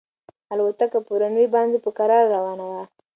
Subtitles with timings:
[0.53, 2.83] الوتکه په رن وې باندې په کراره روانه وه.